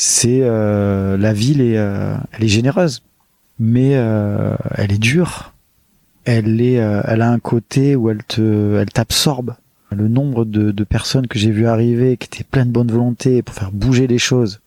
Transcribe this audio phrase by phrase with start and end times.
[0.00, 3.02] c'est la ville est elle est généreuse,
[3.58, 5.52] mais elle est dure.
[6.24, 9.54] Elle est elle a un côté où elle te elle t'absorbe.
[9.90, 13.42] Le nombre de, de personnes que j'ai vu arriver qui étaient pleines de bonne volonté
[13.42, 14.60] pour faire bouger les choses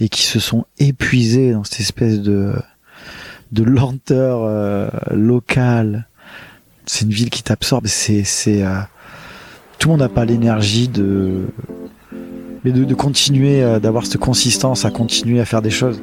[0.00, 2.52] et qui se sont épuisées dans cette espèce de
[3.52, 6.06] de lenteur euh, locale.
[6.86, 7.86] C'est une ville qui t'absorbe.
[7.86, 8.80] C'est, c'est, euh,
[9.78, 11.48] tout le monde n'a pas l'énergie de,
[12.64, 16.00] mais de, continuer euh, d'avoir cette consistance à continuer à faire des choses.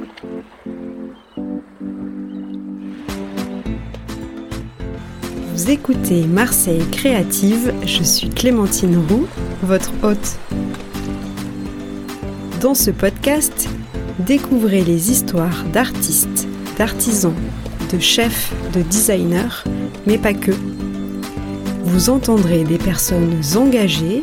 [5.54, 9.28] Vous écoutez Marseille Créative, je suis Clémentine Roux,
[9.64, 10.38] votre hôte.
[12.62, 13.70] Dans ce podcast,
[14.20, 17.34] découvrez les histoires d'artistes, d'artisans,
[17.92, 19.64] de chefs, de designers,
[20.06, 20.51] mais pas que.
[21.84, 24.21] Vous entendrez des personnes engagées,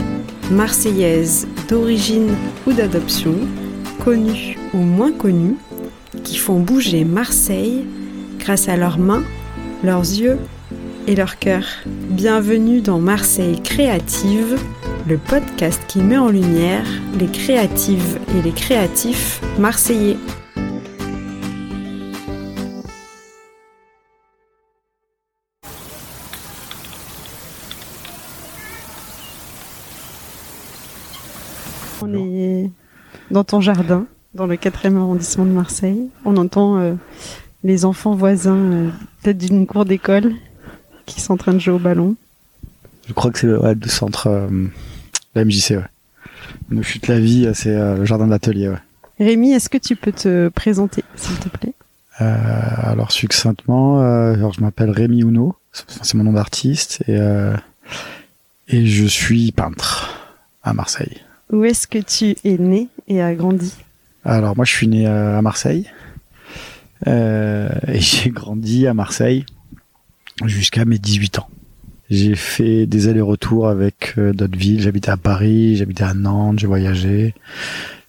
[0.50, 2.34] marseillaises d'origine
[2.66, 3.34] ou d'adoption,
[4.04, 5.56] connues ou moins connues,
[6.22, 7.84] qui font bouger Marseille
[8.38, 9.24] grâce à leurs mains,
[9.82, 10.38] leurs yeux
[11.06, 11.64] et leur cœur.
[11.86, 14.58] Bienvenue dans Marseille Créative,
[15.08, 16.86] le podcast qui met en lumière
[17.18, 20.16] les créatives et les créatifs marseillais.
[33.34, 36.08] Dans ton jardin, dans le 4e arrondissement de Marseille.
[36.24, 36.94] On entend euh,
[37.64, 38.90] les enfants voisins, euh,
[39.22, 40.32] peut-être d'une cour d'école,
[41.04, 42.14] qui sont en train de jouer au ballon.
[43.08, 44.48] Je crois que c'est le, ouais, le centre, euh,
[45.34, 45.84] la MJC, ouais.
[46.70, 48.78] Nous chute la vie, c'est euh, le jardin d'atelier, ouais.
[49.18, 51.74] Rémi, est-ce que tu peux te présenter, s'il te plaît?
[52.16, 57.18] Alors succinctement, alors je m'appelle Rémi Uno, c'est c'est mon nom d'artiste et
[58.68, 60.14] et je suis peintre
[60.62, 61.22] à Marseille.
[61.52, 63.74] Où est-ce que tu es né et as grandi
[64.24, 65.90] Alors moi je suis né euh, à Marseille
[67.06, 69.44] euh, et j'ai grandi à Marseille
[70.46, 71.48] jusqu'à mes 18 ans.
[72.10, 74.80] J'ai fait des allers-retours avec euh, d'autres villes.
[74.80, 77.34] J'habitais à Paris, j'habitais à Nantes, j'ai voyagé.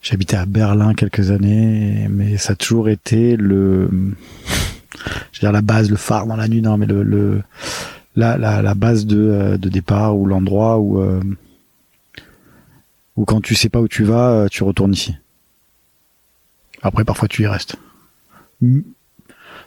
[0.02, 3.90] J'habitais à Berlin quelques années, mais ça a toujours été le,
[5.32, 7.42] je veux dire la base, le phare dans la nuit, non, mais le,
[8.16, 11.02] la, la, base de, de départ ou l'endroit où,
[13.16, 15.16] où quand tu sais pas où tu vas, euh, tu retournes ici.
[16.82, 17.78] Après, parfois, tu y restes.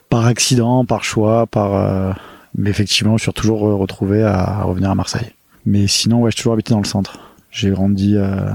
[0.09, 2.12] Par accident, par choix, par, euh,
[2.56, 5.32] mais effectivement, je suis toujours euh, retrouvé à, revenir à Marseille.
[5.66, 7.19] Mais sinon, ouais, j'ai toujours habité dans le centre.
[7.50, 8.50] J'ai grandi euh,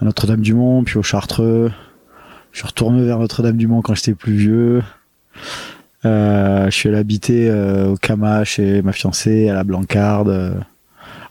[0.00, 1.72] à Notre-Dame-du-Mont, puis au Chartreux.
[2.52, 4.82] Je suis retourné vers Notre-Dame-du-Mont quand j'étais plus vieux.
[6.04, 10.64] Euh, je suis allé habiter euh, au Cama chez ma fiancée, à la Blancarde.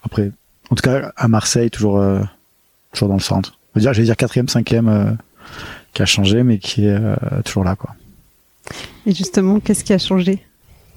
[0.04, 0.31] Après,
[0.70, 2.20] en tout cas, à Marseille, toujours, euh,
[2.92, 3.58] toujours dans le centre.
[3.74, 5.12] Je veux dire, j'allais dire quatrième, cinquième, euh,
[5.94, 7.96] qui a changé, mais qui est euh, toujours là, quoi.
[9.06, 10.46] Et justement, qu'est-ce qui a changé?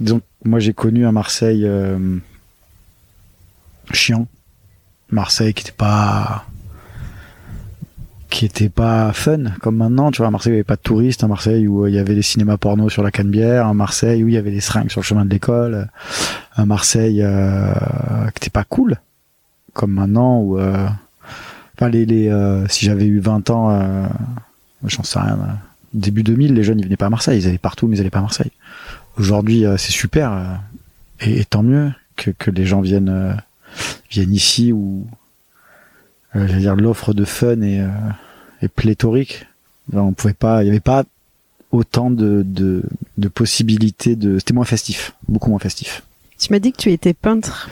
[0.01, 2.19] Disons, que moi, j'ai connu à Marseille euh,
[3.93, 4.27] chiant.
[5.11, 6.47] Marseille qui était pas
[8.31, 10.81] qui était pas fun comme maintenant tu vois à Marseille il y avait pas de
[10.81, 14.25] touristes à Marseille où il y avait des cinémas porno sur la Canebière à Marseille
[14.25, 15.89] où il y avait des seringues sur le chemin de l'école
[16.55, 17.75] à Marseille euh,
[18.35, 18.97] qui était pas cool
[19.75, 20.89] comme maintenant où euh,
[21.89, 24.07] les, les euh, si j'avais eu 20 ans euh,
[24.85, 25.53] j'en sais rien euh,
[25.95, 27.39] début 2000 les jeunes ils venaient pas à Marseille.
[27.41, 28.51] Ils allaient partout mais ils allaient pas à Marseille.
[29.17, 30.61] Aujourd'hui euh, c'est super
[31.21, 33.37] et, tant mieux que, les gens viennent
[34.11, 35.07] viennent ici où
[36.35, 37.83] l'offre de fun est,
[38.75, 39.47] pléthorique.
[39.93, 41.05] Là, on pouvait pas il y avait pas
[41.71, 42.83] autant de, de,
[43.19, 46.03] de possibilités de c'était moins festif beaucoup moins festif.
[46.39, 47.71] Tu m'as dit que tu étais peintre.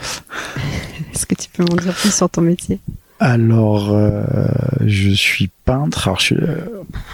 [1.13, 2.79] est-ce que tu peux m'en dire plus sur ton métier?
[3.21, 4.23] Alors euh,
[4.83, 6.07] je suis peintre.
[6.07, 6.57] Alors je suis euh,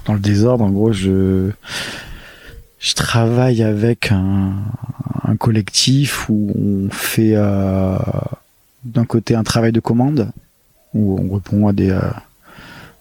[0.06, 1.52] dans le désordre en gros je
[2.80, 4.54] je travaille avec un,
[5.40, 7.98] collectif où on fait euh,
[8.86, 10.32] d'un côté un travail de commande
[10.94, 11.96] où on répond à des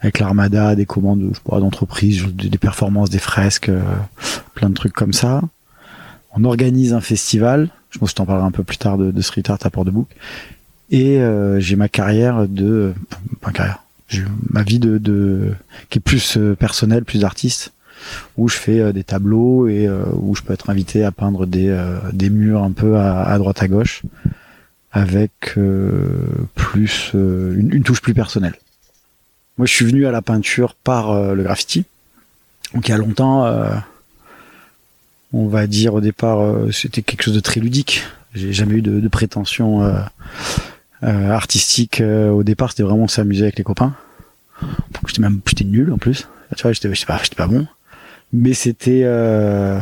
[0.01, 3.71] avec l'armada des commandes je d'entreprises des, performances des fresques
[4.55, 5.41] plein de trucs comme ça.
[6.35, 7.71] On organise un festival.
[7.91, 9.71] Je pense que je t'en parlerai un peu plus tard de, de street art à
[9.71, 10.09] Port-de-Bouc
[10.91, 12.95] et euh, j'ai ma carrière de
[13.41, 13.83] pas carrière
[14.51, 15.53] ma vie de, de
[15.91, 17.73] qui est plus euh, personnelle plus artiste
[18.37, 21.77] où je fais euh, des tableaux et où je peux être invité à peindre des,
[22.13, 24.03] des murs un peu à, à droite à gauche
[24.93, 25.59] avec
[26.55, 28.55] plus une, une touche plus personnelle.
[29.59, 31.85] Moi, je suis venu à la peinture par le graffiti.
[32.73, 33.45] Donc il y a longtemps,
[35.33, 38.05] on va dire au départ, euh, c'était quelque chose de très ludique.
[38.35, 39.99] J'ai jamais eu de, de prétention euh,
[41.03, 42.01] artistique.
[42.01, 43.95] euh, au départ, c'était vraiment s'amuser avec les copains.
[45.07, 46.27] J'étais même j'étais nul en plus.
[46.57, 47.67] tu vois, j'étais, pas, j'étais pas bon,
[48.33, 49.79] mais c'était, euh,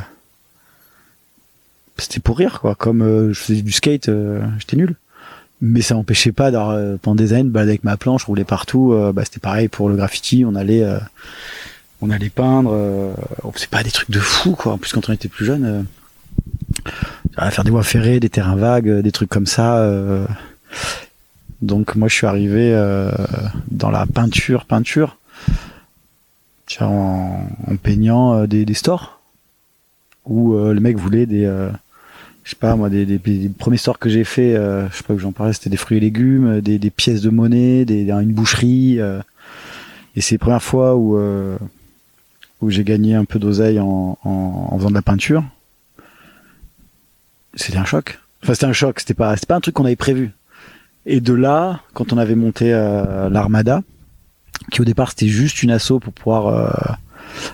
[1.97, 2.75] c'était pour rire, quoi.
[2.75, 4.97] Comme euh, je faisais du skate, euh, j'étais nul.
[5.61, 8.95] Mais ça m'empêchait pas d'avoir, pendant des années, de avec ma planche, rouler partout.
[9.15, 10.85] bah, c'était pareil pour le graffiti, on allait,
[12.03, 13.15] on allait peindre.
[13.55, 14.75] c'est pas des trucs de fou, quoi.
[14.75, 15.87] En plus, quand on était plus jeune,
[17.39, 19.89] faire des voies ferrées, des terrains vagues, des trucs comme ça.
[21.63, 23.11] Donc moi je suis arrivé euh,
[23.71, 25.17] dans la peinture, peinture,
[26.81, 27.47] en,
[27.83, 29.21] peignant euh, des, stores
[30.27, 31.45] où euh, le mec voulait des,
[32.45, 33.19] je sais pas moi, des,
[33.59, 36.01] premiers stores que j'ai fait, je sais pas que j'en parlais, c'était des fruits et
[36.01, 38.99] légumes, des, pièces de monnaie, des, une boucherie.
[40.17, 41.51] et c'est les premières fois où
[42.69, 45.45] j'ai gagné un peu d'oseille en faisant de la peinture.
[47.55, 48.19] C'était un choc.
[48.43, 50.33] Enfin c'était un choc, c'était pas c'était pas un truc qu'on avait prévu.
[51.07, 53.83] Et de là, quand on avait monté euh, l'Armada,
[54.71, 56.71] qui au départ c'était juste une asso pour pouvoir euh,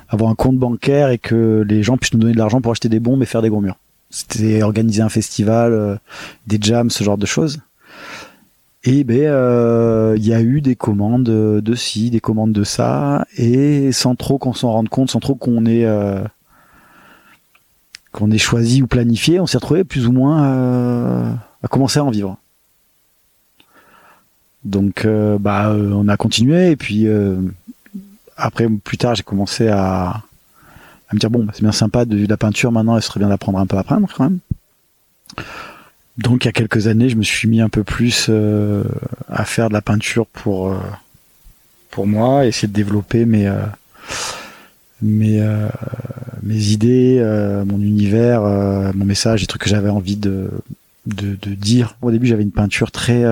[0.09, 2.89] avoir un compte bancaire et que les gens puissent nous donner de l'argent pour acheter
[2.89, 3.77] des bombes et faire des gros murs.
[4.11, 5.97] C'était organiser un festival, euh,
[6.47, 7.61] des jams, ce genre de choses.
[8.83, 13.93] Et ben il y a eu des commandes de ci, des commandes de ça, et
[13.93, 15.87] sans trop qu'on s'en rende compte, sans trop qu'on ait
[18.11, 22.11] qu'on ait choisi ou planifié, on s'est retrouvé plus ou moins à commencer à en
[22.11, 22.40] vivre.
[24.65, 27.37] Donc euh, bah euh, on a continué et puis euh,
[28.37, 30.23] après plus tard j'ai commencé à,
[31.09, 33.59] à me dire bon c'est bien sympa de, la peinture maintenant il serait bien d'apprendre
[33.59, 34.39] un peu à peindre quand même.
[36.19, 38.31] Donc il y a quelques années je me suis mis un peu plus
[39.29, 40.75] à faire de la peinture pour
[41.91, 43.51] pour moi, essayer de développer mes
[45.01, 45.43] mes
[46.43, 47.23] mes idées,
[47.67, 50.51] mon univers, mon message, les trucs que j'avais envie de,
[51.07, 51.97] de dire.
[52.03, 53.25] Au début j'avais une peinture très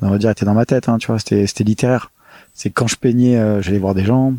[0.00, 2.10] on va dire, était dans ma tête, hein, tu vois, c'était, c'était littéraire.
[2.54, 4.34] C'est quand je peignais, euh, j'allais voir des gens,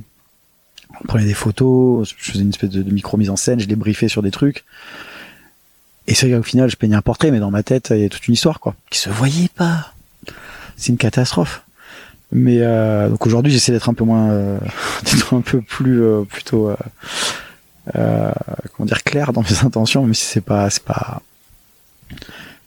[1.02, 3.76] on prenait des photos, je faisais une espèce de, micro mise en scène, je les
[3.76, 4.66] briefais sur des trucs.
[6.08, 8.10] Et c'est au final, je peignais un portrait, mais dans ma tête, il y a
[8.10, 9.94] toute une histoire, quoi, qui se voyait pas.
[10.78, 11.64] C'est une catastrophe.
[12.32, 14.60] Mais euh, donc aujourd'hui, j'essaie d'être un peu moins, euh,
[15.32, 16.70] un peu plus, euh, plutôt,
[17.96, 18.32] euh,
[18.76, 21.22] comment dire, clair dans mes intentions, mais si c'est pas, c'est pas,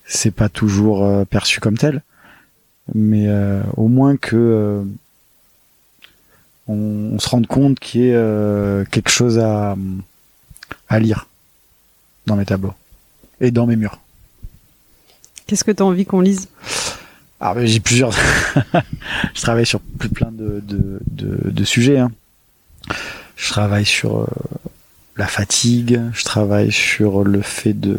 [0.07, 2.03] c'est pas toujours perçu comme tel
[2.95, 4.83] mais euh, au moins que euh,
[6.69, 9.77] on, se rende compte qu'il y ait euh, quelque chose à,
[10.89, 11.29] à lire
[12.27, 12.75] dans mes tableaux
[13.41, 13.99] et dans mes murs.
[15.47, 16.49] Qu'est-ce que tu as envie qu'on lise?
[17.41, 18.13] Ah, j'ai plusieurs.
[19.35, 21.99] je travaille sur plein de, de, de, de sujets.
[21.99, 22.13] Hein.
[23.37, 24.29] Je travaille sur
[25.17, 26.01] la fatigue.
[26.13, 27.99] Je travaille sur le fait de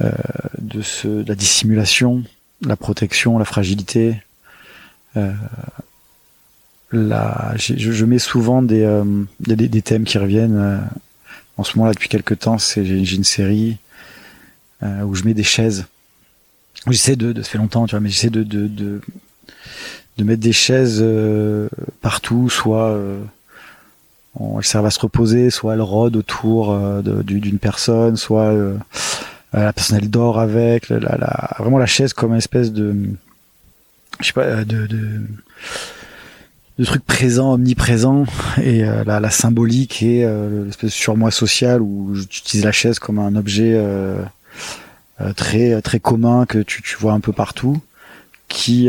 [0.00, 0.12] euh,
[0.60, 2.22] de, ce, de la dissimulation
[2.62, 4.16] la protection, la fragilité.
[5.16, 5.32] Euh,
[6.92, 9.04] la, je, je, mets souvent des, euh,
[9.40, 10.56] des, thèmes qui reviennent.
[10.56, 10.78] Euh,
[11.56, 13.76] en ce moment là, depuis quelques temps, c'est j'ai une série
[14.82, 15.86] euh, où je mets des chaises.
[16.86, 19.00] J'essaie de, de, ça fait longtemps, tu vois, mais j'essaie de, de, de,
[20.16, 21.68] de mettre des chaises euh,
[22.00, 22.98] partout, soit
[24.56, 28.54] elles servent à se reposer, soit elles rôdent autour d'une personne, soit
[29.52, 32.94] la personne elle dort avec, la, la, vraiment la chaise comme une espèce de,
[34.20, 35.22] je sais pas, euh, de, de,
[36.78, 38.24] de truc présent, omniprésent,
[38.62, 40.26] et euh, la, la, symbolique et
[40.64, 43.80] l'espèce de surmoi social où j'utilise la chaise comme un objet
[45.36, 47.80] très très commun que tu, tu vois un peu partout,
[48.48, 48.88] qui,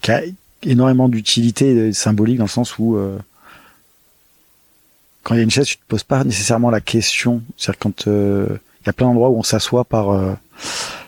[0.00, 0.22] qui a
[0.62, 2.98] énormément d'utilité symbolique dans le sens où
[5.22, 7.42] quand il y a une chaise, tu te poses pas nécessairement la question.
[7.56, 8.08] C'est-à-dire quand
[8.82, 10.34] il y a plein d'endroits où on s'assoit par euh,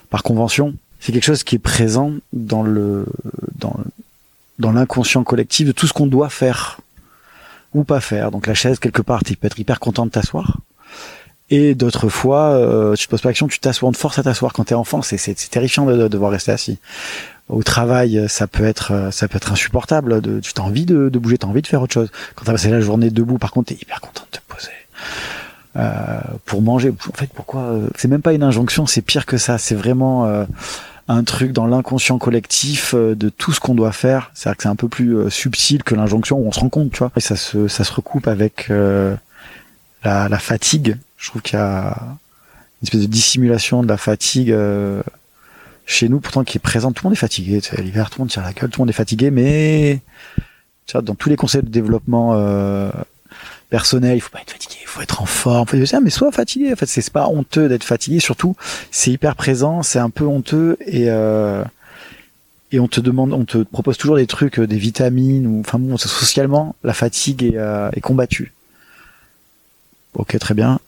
[0.09, 0.75] par convention.
[0.99, 3.05] C'est quelque chose qui est présent dans le
[3.57, 3.75] dans
[4.59, 6.79] dans l'inconscient collectif de tout ce qu'on doit faire
[7.73, 8.31] ou pas faire.
[8.31, 10.57] Donc la chaise quelque part, tu peux être hyper content de t'asseoir.
[11.51, 14.53] Et d'autres fois, euh, tu poses pas l'action, tu t'assois, on te force à t'asseoir.
[14.53, 16.79] Quand t'es enfant, c'est, c'est, terrifiant de, de, devoir rester assis.
[17.49, 20.21] Au travail, ça peut être, ça peut être insupportable.
[20.21, 22.09] De, tu as envie de, de bouger, as envie de faire autre chose.
[22.33, 24.71] Quand t'as passé la journée debout, par contre, t'es hyper content de te poser.
[25.77, 26.89] Euh, pour manger.
[26.89, 29.57] En fait, pourquoi euh, C'est même pas une injonction, c'est pire que ça.
[29.57, 30.45] C'est vraiment euh,
[31.09, 34.31] un truc dans l'inconscient collectif de tout ce qu'on doit faire.
[34.33, 36.99] C'est-à-dire que c'est un peu plus subtil que l'injonction où on se rend compte, tu
[36.99, 37.11] vois.
[37.17, 40.97] Et ça se, ça se recoupe avec la, la, fatigue.
[41.17, 41.97] Je trouve qu'il y a
[42.81, 44.55] une espèce de dissimulation de la fatigue
[45.85, 46.95] chez nous, pourtant qui est présente.
[46.95, 47.59] Tout le monde est fatigué.
[47.79, 49.99] L'hiver, tout le monde tire la gueule, tout le monde est fatigué, mais
[50.85, 52.33] tu vois, dans tous les concepts de développement
[53.69, 56.31] personnel, il faut pas être fatigué, il faut être en forme, faut dire, mais sois
[56.31, 56.71] fatigué.
[56.73, 58.55] En fait, c'est pas honteux d'être fatigué, surtout
[58.91, 61.63] c'est hyper présent, c'est un peu honteux et euh,
[62.71, 65.97] et on te demande, on te propose toujours des trucs, des vitamines ou enfin bon,
[65.97, 67.57] socialement, la fatigue est,
[67.93, 68.53] est combattue.
[70.15, 70.79] Ok, très bien.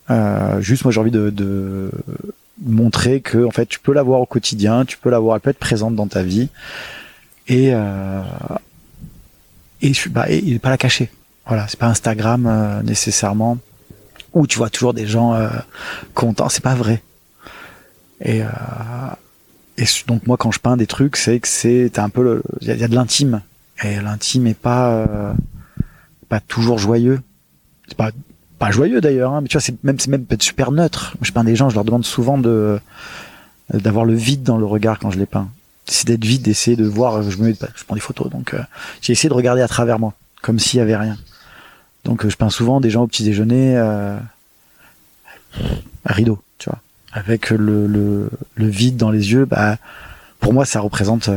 [0.59, 1.91] juste moi j'ai envie de, de
[2.61, 5.59] montrer que en fait tu peux l'avoir au quotidien, tu peux l'avoir, elle peut être
[5.59, 6.49] présente dans ta vie
[7.47, 8.21] et euh,
[9.81, 11.09] et, bah, et, pas la cacher.
[11.47, 13.57] Voilà, c'est pas Instagram euh, nécessairement
[14.33, 15.49] où tu vois toujours des gens euh,
[16.13, 17.01] contents, c'est pas vrai.
[18.21, 18.47] Et euh,
[19.77, 22.83] et donc moi quand je peins des trucs, c'est que c'est un peu il y,
[22.83, 23.41] a de l'intime
[23.83, 25.33] et l'intime est pas euh,
[26.29, 27.21] pas toujours joyeux.
[27.87, 28.11] C'est pas
[28.59, 31.15] pas joyeux d'ailleurs, hein, mais tu vois, c'est même, c'est même peut-être super neutre.
[31.21, 32.79] je peins des gens, je leur demande souvent de
[33.71, 35.49] d'avoir le vide dans le regard quand je les peins.
[35.85, 37.21] C'est d'être vide, d'essayer de voir.
[37.21, 38.59] Je me, je prends des photos, donc euh,
[39.01, 41.17] j'ai essayé de regarder à travers moi, comme s'il y avait rien.
[42.07, 44.17] Donc euh, je peins souvent des gens au petit déjeuner euh,
[46.05, 46.79] à rideau, tu vois,
[47.11, 49.45] avec le, vide dans les yeux.
[49.45, 49.77] Bah,
[50.39, 51.29] pour moi, ça représente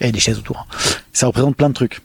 [0.00, 0.58] et des chaises autour.
[0.58, 0.76] Hein.
[1.12, 2.02] Ça représente plein de trucs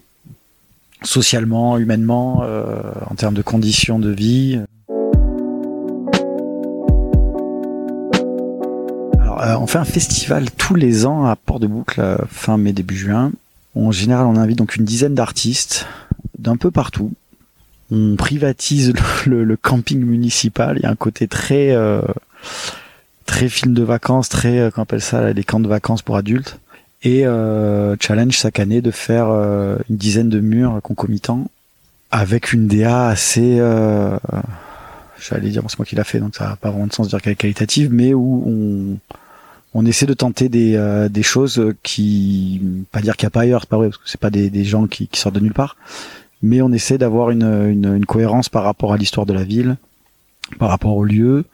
[1.05, 4.60] socialement, humainement, euh, en termes de conditions de vie.
[9.20, 12.98] Alors, euh, on fait un festival tous les ans à Port-de-Boucle, euh, fin mai, début
[12.98, 13.32] juin.
[13.75, 15.88] En général, on invite donc une dizaine d'artistes
[16.38, 17.12] d'un peu partout.
[17.93, 18.93] On privatise
[19.25, 20.77] le, camping municipal.
[20.77, 21.75] Il y a un côté très
[23.25, 26.59] très film de vacances, très qu'on appelle ça les camps de vacances pour adultes
[27.03, 31.50] et euh, challenge chaque année de faire euh, une dizaine de murs concomitants
[32.12, 34.17] avec une DA assez euh,
[35.19, 37.09] j'allais dire c'est moi qui l'a fait donc ça n'a pas vraiment de sens de
[37.09, 38.97] dire qu'elle est qualitative mais où on
[39.75, 43.41] on essaie de tenter des, euh, des choses qui pas dire qu'il n'y a pas
[43.41, 45.75] ailleurs c'est pas vrai parce que c'est pas des, gens qui sortent de nulle part
[46.43, 49.77] mais on essaie d'avoir une, cohérence par rapport à l'histoire de la ville
[50.59, 51.45] par rapport au lieu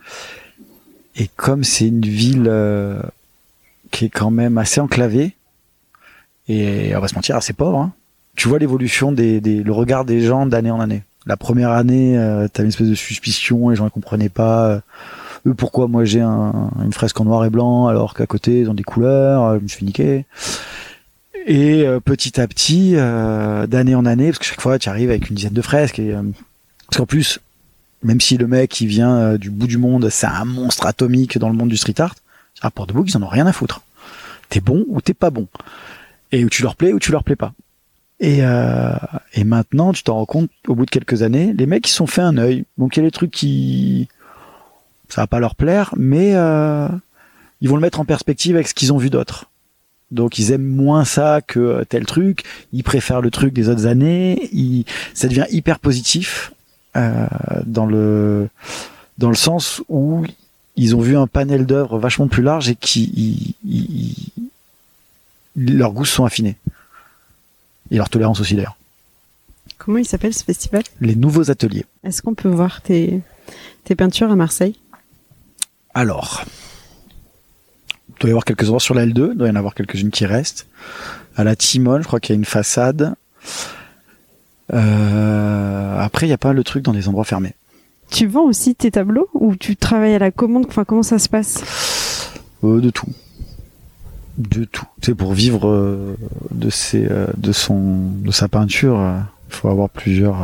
[1.15, 3.01] et comme c'est une ville euh,
[3.91, 5.36] qui est quand même assez enclavée
[6.50, 7.77] et on va se mentir, assez pauvre.
[7.77, 7.93] Hein.
[8.36, 11.03] Tu vois l'évolution des, des, le regard des gens d'année en année.
[11.27, 14.67] La première année, euh, t'avais une espèce de suspicion, les gens ne comprenaient pas.
[14.67, 14.79] Euh,
[15.46, 18.69] eux, pourquoi moi j'ai un, une fresque en noir et blanc alors qu'à côté ils
[18.69, 19.43] ont des couleurs.
[19.43, 20.25] Euh, je me suis niqué.
[21.46, 25.29] Et euh, petit à petit, d'année en année, parce que chaque fois tu arrives avec
[25.29, 26.00] une dizaine de fresques.
[26.00, 26.13] Et,
[26.88, 27.39] parce qu'en plus,
[28.03, 31.50] même si le mec il vient du bout du monde, c'est un monstre atomique dans
[31.50, 32.15] le monde du street art,
[32.62, 33.81] à Port de Bouc, ils en ont rien à foutre.
[34.50, 35.48] T'es bon ou t'es pas bon
[36.31, 37.53] et où tu leur plais ou tu leur plais pas.
[38.19, 38.96] Et, euh,
[39.46, 42.22] maintenant, tu t'en rends compte, au bout de quelques années, les mecs, ils sont fait
[42.22, 42.65] un œil.
[42.77, 44.08] Donc, il y a des trucs qui...
[45.08, 46.88] Ça va pas leur plaire, mais euh,
[47.62, 49.50] ils vont le mettre en perspective avec ce qu'ils ont vu d'autres.
[50.12, 52.44] Donc, ils aiment moins ça que tel truc.
[52.74, 54.50] Ils préfèrent le truc des autres années.
[54.51, 54.86] Ils...
[55.13, 56.54] Ça devient hyper positif
[56.96, 57.28] euh,
[57.66, 58.50] dans le
[59.18, 60.25] dans le sens où
[60.75, 63.56] ils ont vu un panel d'œuvres vachement plus large et qui
[65.56, 66.56] leurs goûts sont affinés.
[67.92, 68.78] Et leur tolérance aussi d'ailleurs.
[69.78, 70.84] Comment il s'appelle ce festival?
[71.01, 71.86] Les Nouveaux Ateliers.
[72.04, 73.22] Est-ce qu'on peut voir tes,
[73.84, 74.75] tes peintures à Marseille?
[75.94, 76.46] Alors,
[78.20, 80.26] doit y avoir quelques endroits sur la L2, il doit y en avoir quelques-unes qui
[80.26, 80.68] restent.
[81.36, 83.16] À la Timone, je crois qu'il y a une façade.
[84.74, 87.54] Euh, après, il y a pas le truc dans des endroits fermés.
[88.12, 90.66] Tu vends aussi tes tableaux ou tu travailles à la commande?
[90.68, 91.64] Enfin, comment ça se passe?
[92.64, 93.08] Euh, De tout
[94.40, 94.86] de tout.
[95.02, 96.18] C'est pour vivre euh,
[96.52, 100.38] de ses, euh, de son, de sa peinture, il euh, faut avoir plusieurs,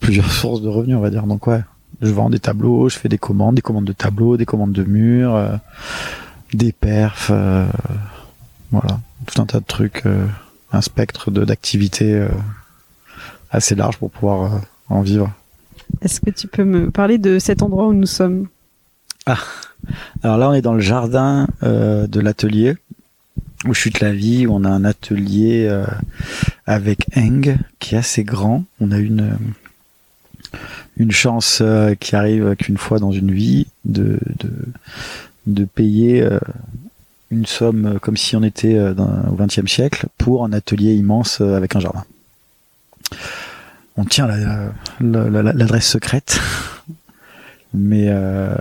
[0.00, 1.24] plusieurs sources de revenus, on va dire.
[1.24, 1.60] Donc ouais,
[2.04, 4.84] je vends des tableaux, je fais des commandes, des commandes de tableaux, des commandes de
[4.84, 5.60] murs,
[6.52, 7.30] des perfs,
[8.70, 10.04] voilà, tout un tas de trucs,
[10.72, 12.26] un spectre de d'activités
[13.50, 15.32] assez large pour pouvoir en vivre.
[16.02, 18.48] Est-ce que tu peux me parler de cet endroit où nous sommes?
[19.26, 19.38] Ah.
[20.22, 22.76] Alors là, on est dans le jardin euh, de l'atelier
[23.66, 25.86] où chute la vie, où on a un atelier euh,
[26.66, 28.64] avec Eng qui est assez grand.
[28.80, 29.38] On a une
[30.96, 34.50] une chance euh, qui arrive qu'une fois dans une vie de de,
[35.46, 36.26] de payer
[37.30, 41.76] une somme comme si on était dans, au XXe siècle pour un atelier immense avec
[41.76, 42.04] un jardin.
[43.96, 44.26] On tient
[45.00, 46.40] l'adresse secrète.
[47.74, 48.54] Mais euh,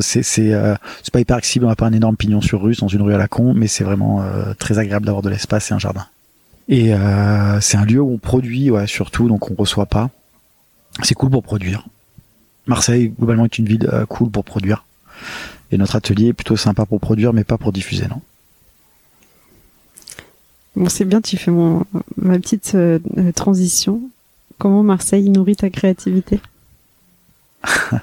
[0.00, 2.74] c'est c'est euh, c'est pas hyper accessible on a pas un énorme pignon sur rue
[2.74, 5.70] dans une rue à la con mais c'est vraiment euh, très agréable d'avoir de l'espace
[5.70, 6.06] et un jardin.
[6.68, 10.10] Et euh, c'est un lieu où on produit ouais surtout donc on reçoit pas
[11.02, 11.86] c'est cool pour produire
[12.66, 14.84] Marseille globalement est une ville euh, cool pour produire
[15.70, 18.20] et notre atelier est plutôt sympa pour produire mais pas pour diffuser non
[20.76, 21.84] bon c'est bien tu fais mon
[22.16, 22.76] ma petite
[23.34, 24.02] transition
[24.58, 26.40] comment Marseille nourrit ta créativité?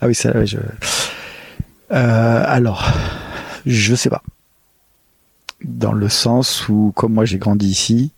[0.00, 0.58] Ah oui, ça, je.
[1.92, 2.90] Euh, alors,
[3.66, 4.22] je sais pas.
[5.64, 8.10] dans le sens où, comme moi j'ai grandi ici,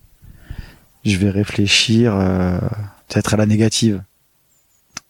[1.03, 2.59] je vais réfléchir euh,
[3.07, 4.01] peut-être à la négative.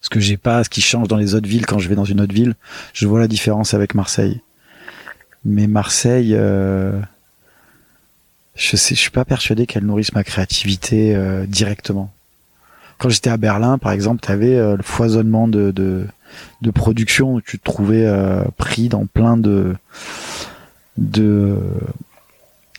[0.00, 2.04] Ce que j'ai pas, ce qui change dans les autres villes quand je vais dans
[2.04, 2.54] une autre ville,
[2.94, 4.40] je vois la différence avec Marseille.
[5.44, 6.98] Mais Marseille, euh,
[8.54, 12.12] je sais, je suis pas persuadé qu'elle nourrisse ma créativité euh, directement.
[12.98, 16.06] Quand j'étais à Berlin, par exemple, tu avais le foisonnement de, de,
[16.60, 18.06] de production où tu te trouvais
[18.58, 19.74] pris dans plein de
[21.00, 21.56] de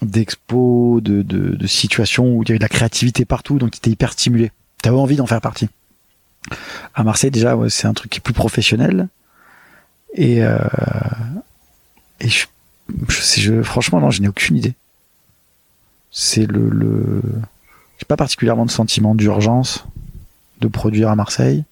[0.02, 3.78] d'expos, de, de, de, situations où il y avait de la créativité partout, donc tu
[3.78, 4.52] étais hyper stimulé.
[4.82, 5.70] Tu avais envie d'en faire partie.
[6.94, 9.08] À Marseille, déjà, c'est un truc qui est plus professionnel.
[10.14, 10.58] Et, euh,
[12.20, 14.74] je, franchement, non, je n'ai aucune idée.
[16.12, 17.22] C'est le, le
[17.98, 19.86] j'ai pas particulièrement de sentiment d'urgence
[20.60, 21.64] de produire à Marseille,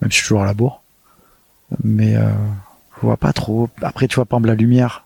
[0.00, 0.82] même si je suis toujours à la bourre.
[1.82, 2.30] Mais euh,
[2.96, 3.68] je vois pas trop.
[3.82, 5.04] Après, tu vois, par exemple, la lumière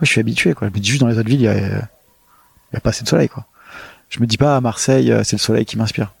[0.00, 0.68] je suis habitué, quoi.
[0.68, 3.02] Je me dis juste dans les autres villes, il y a, y a pas assez
[3.02, 3.28] de soleil.
[4.08, 6.12] Je me dis pas à Marseille, euh, c'est le soleil qui m'inspire.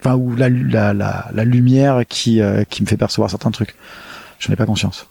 [0.00, 3.74] Enfin, ou la, la, la, la lumière qui, euh, qui me fait percevoir certains trucs.
[4.38, 5.06] Je n'ai pas conscience.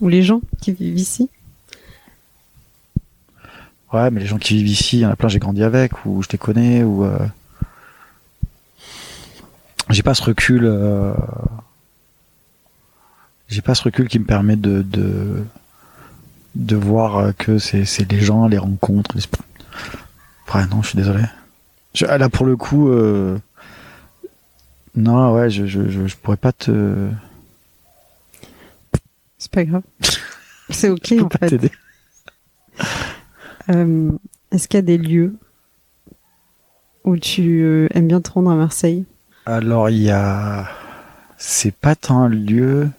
[0.00, 1.30] Ou les gens qui vivent ici
[3.92, 6.04] Ouais, mais les gens qui vivent ici, il y en a plein, j'ai grandi avec,
[6.04, 7.04] ou je les connais, ou.
[7.04, 7.18] Euh...
[9.88, 10.64] J'ai pas ce recul.
[10.64, 11.14] Euh...
[13.48, 15.44] J'ai pas ce recul qui me permet de, de
[16.56, 19.14] de voir que c'est les gens, les rencontres.
[19.14, 19.22] Les...
[20.52, 21.22] Ouais, non, je suis désolé.
[21.96, 23.38] Je, ah, là, pour le coup, euh...
[24.94, 27.08] non, ouais, je, je, je, pourrais pas te.
[29.38, 29.82] C'est pas grave.
[30.70, 31.72] C'est ok en fait.
[33.70, 34.12] Euh,
[34.52, 35.36] Est-ce qu'il y a des lieux
[37.04, 39.06] où tu euh, aimes bien te rendre à Marseille?
[39.46, 40.68] Alors, il y a.
[41.38, 42.90] C'est pas tant un lieu,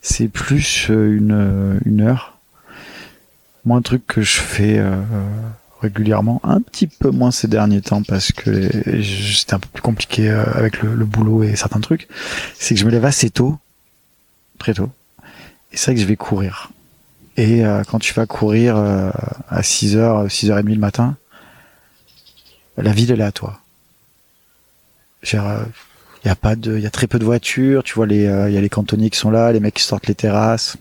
[0.00, 2.32] c'est plus une, une heure
[3.64, 5.00] moi, un truc que je fais euh,
[5.82, 8.70] régulièrement, un petit peu moins ces derniers temps parce que
[9.02, 12.08] c'était un peu plus compliqué euh, avec le, boulot et certains trucs,
[12.58, 13.58] c'est que je me lève assez tôt,
[14.58, 14.88] très tôt.
[15.72, 16.70] Et c'est vrai que je vais courir.
[17.36, 21.16] Et euh, quand tu vas courir à 6h, 6h30 le matin,
[22.76, 23.60] la ville elle est à toi.
[25.24, 25.38] Il
[26.24, 27.82] y a pas de, il y a très peu de voitures.
[27.82, 30.06] Tu vois les, il y a les cantonniers qui sont là, les mecs qui sortent
[30.06, 30.76] les terrasses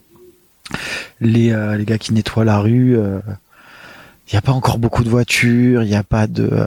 [1.19, 2.97] les, euh, les gars qui nettoient la rue.
[4.31, 6.49] Il euh, n'y a pas encore beaucoup de voitures, il n'y a pas de...
[6.51, 6.65] Euh,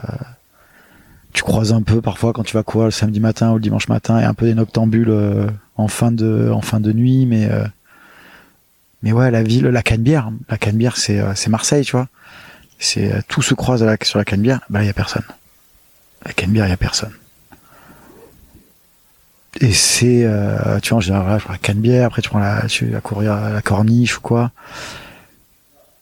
[1.33, 3.89] tu croises un peu parfois quand tu vas courir le samedi matin ou le dimanche
[3.89, 5.13] matin, et un peu des noctambules
[5.75, 7.49] en fin de en fin de nuit, mais
[9.03, 12.07] mais ouais, la ville, la Canebière, la Canebière, c'est c'est Marseille, tu vois.
[12.79, 15.25] C'est tout se croise sur la Canebière, bah il y a personne.
[16.25, 17.11] La Canebière, il y a personne.
[19.61, 22.67] Et c'est, euh, tu vois, en général, je prends la Canebière, après tu prends la,
[22.67, 24.51] tu vas courir à la corniche ou quoi.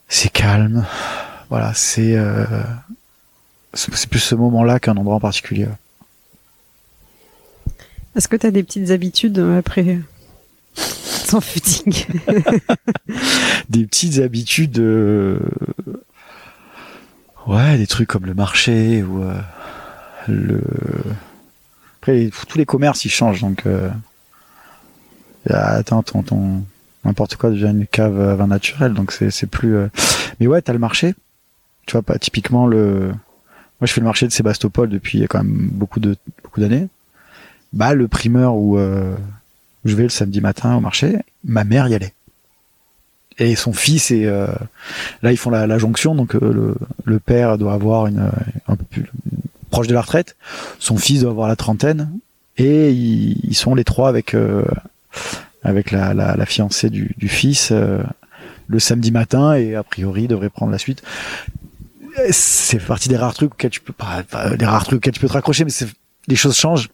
[0.08, 0.86] C'est calme.
[1.54, 2.46] Voilà, c'est, euh,
[3.76, 5.68] c'est plus ce moment-là qu'un endroit en particulier.
[8.16, 10.00] Est-ce que tu as des petites habitudes euh, après
[11.30, 12.08] ton footing
[13.70, 15.38] Des petites habitudes, euh...
[17.46, 19.40] ouais, des trucs comme le marché ou euh,
[20.28, 20.60] le
[21.98, 23.92] après, tous les commerces, ils changent, donc euh,
[25.52, 26.64] attends, ton, ton
[27.06, 29.76] n'importe quoi devient une cave à vin naturel, donc c'est c'est plus.
[29.76, 29.88] Euh...
[30.40, 31.14] Mais ouais, t'as le marché.
[31.86, 33.08] Tu vois, pas typiquement le.
[33.80, 36.88] Moi, je fais le marché de Sébastopol depuis quand même beaucoup de beaucoup d'années.
[37.74, 39.16] Bah, le primeur où, euh,
[39.84, 42.14] où je vais le samedi matin au marché, ma mère y allait
[43.40, 44.46] et son fils et euh,
[45.24, 48.30] là ils font la, la jonction donc euh, le, le, père doit avoir une
[48.68, 49.06] un peu plus
[49.74, 50.36] proche de la retraite.
[50.78, 52.12] Son fils doit avoir la trentaine
[52.58, 54.64] et ils, sont les trois avec euh,
[55.64, 58.04] avec la, la, fiancée du, du fils euh,
[58.68, 61.02] le samedi matin et a priori devrait prendre la suite.
[62.32, 64.24] C'est partie des rares trucs auxquels tu peux pas,
[64.56, 65.72] des rares trucs auxquels tu peux te raccrocher, mais
[66.28, 66.90] les choses changent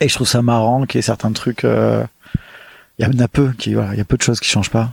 [0.00, 1.64] et je trouve ça marrant qu'il y ait certains trucs.
[1.64, 2.04] Euh,
[2.98, 4.92] il y en a peu qui il y a peu de choses qui changent pas.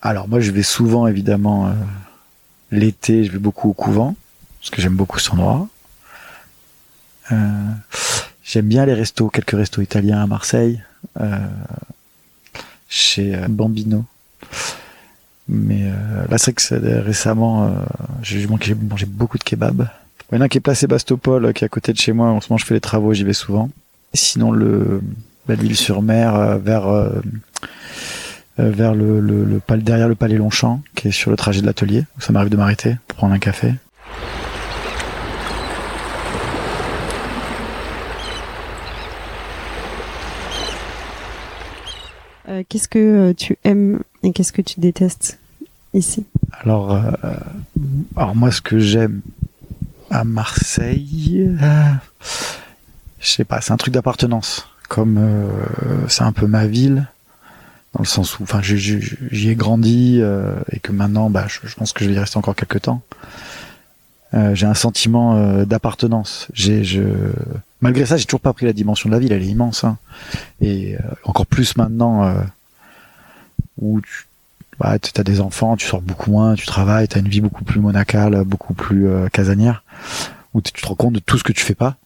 [0.00, 1.74] alors moi je vais souvent évidemment
[2.70, 4.16] l'été, je vais beaucoup au couvent
[4.62, 5.68] parce que j'aime beaucoup cet endroit.
[7.32, 7.70] Euh,
[8.44, 10.82] j'aime bien les restos, quelques restos italiens à Marseille,
[11.20, 11.36] euh,
[12.88, 14.04] chez euh, Bambino.
[15.54, 15.84] Mais
[16.30, 17.70] là, c'est que récemment,
[18.22, 18.74] j'ai mangé,
[19.06, 19.86] beaucoup de kebabs.
[20.30, 22.12] Il y en a un qui est placé Bastopol, qui est à côté de chez
[22.12, 22.28] moi.
[22.28, 23.68] En ce moment, je fais les travaux, j'y vais souvent.
[24.14, 25.02] sinon, le
[25.46, 27.10] Belleville-sur-Mer, vers
[28.58, 32.04] vers le, le, le, derrière le palais Longchamp, qui est sur le trajet de l'atelier.
[32.18, 33.74] Ça m'arrive de m'arrêter pour prendre un café.
[42.48, 45.38] Euh, qu'est-ce que euh, tu aimes et qu'est-ce que tu détestes?
[47.24, 47.36] Euh,
[48.16, 49.20] alors moi, ce que j'aime
[50.10, 51.50] à Marseille,
[53.22, 54.68] je sais pas, c'est un truc d'appartenance.
[54.88, 55.48] Comme euh,
[56.08, 57.08] c'est un peu ma ville,
[57.94, 62.04] dans le sens où, j'y ai grandi euh, et que maintenant, bah, je, pense que
[62.04, 63.00] je vais y rester encore quelques temps.
[64.34, 66.48] Euh, j'ai un sentiment d'appartenance.
[67.80, 69.32] Malgré ça, j'ai toujours pas pris la dimension de la ville.
[69.32, 69.98] Elle est immense, hein.
[70.60, 72.34] et encore plus maintenant
[73.78, 74.26] où tu
[74.78, 77.40] bah, tu as des enfants, tu sors beaucoup moins, tu travailles, tu as une vie
[77.40, 79.84] beaucoup plus monacale, beaucoup plus casanière,
[80.54, 81.96] où tu te rends compte de tout ce que tu fais pas.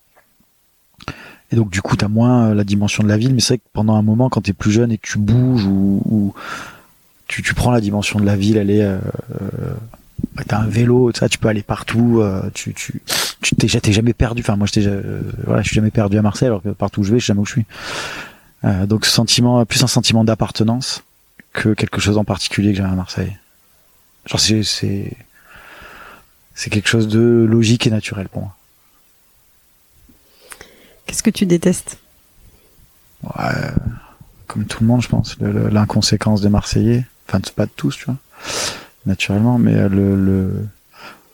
[1.53, 3.55] Et donc du coup, tu as moins euh, la dimension de la ville, mais c'est
[3.55, 6.35] vrai que pendant un moment, quand tu es plus jeune et que tu bouges ou,
[7.29, 8.83] tu, tu, prends la dimension de la ville, elle est...
[8.83, 8.99] Euh,
[9.41, 9.75] euh
[10.49, 13.01] t'as un vélo, tu peux aller partout, euh, tu tu
[13.41, 14.43] tu t'es jamais perdu.
[14.43, 15.01] Enfin moi, je
[15.45, 17.29] voilà, je suis jamais perdu à Marseille, alors que partout où je vais, je sais
[17.29, 17.65] jamais où je suis.
[18.65, 21.05] Euh, donc sentiment, plus un sentiment d'appartenance
[21.57, 23.37] que quelque chose en particulier que j'ai à Marseille.
[24.27, 25.17] Genre c'est
[26.55, 28.57] c'est quelque chose de logique et naturel pour moi.
[31.07, 31.99] Qu'est-ce que tu détestes?
[33.23, 33.71] Ouais,
[34.47, 35.37] Comme tout le monde, je pense.
[35.41, 37.05] L'inconséquence des Marseillais.
[37.29, 38.17] Enfin, pas de tous, tu vois.
[39.05, 40.67] Naturellement, mais euh, le, le...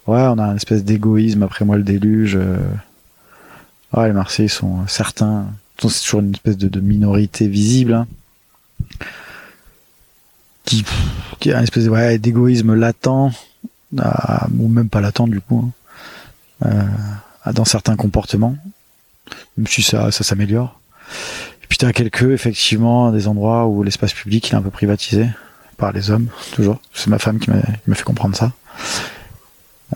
[0.07, 2.37] Ouais, on a une espèce d'égoïsme après moi le déluge.
[2.37, 2.59] Euh.
[3.95, 5.47] Ouais, les Marseillais sont certains.
[5.81, 7.95] C'est toujours une espèce de, minorité visible.
[7.95, 8.07] Hein.
[10.73, 10.85] Qui,
[11.39, 13.33] qui a une espèce ouais, d'égoïsme latent.
[13.99, 15.71] Ah, ou même pas latent du coup.
[16.65, 16.71] Hein.
[17.47, 18.57] Euh, dans certains comportements
[19.57, 20.81] même si ça, ça s'améliore.
[21.63, 25.29] Et puis t'as quelques, effectivement, des endroits où l'espace public est un peu privatisé
[25.77, 26.81] par les hommes, toujours.
[26.95, 28.53] C'est ma femme qui m'a fait comprendre ça.